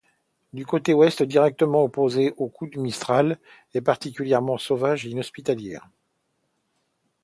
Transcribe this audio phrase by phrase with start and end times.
[0.53, 3.37] La côte ouest, directement exposée aux coups de mistral,
[3.75, 5.87] est particulièrement sauvage et inhospitalière.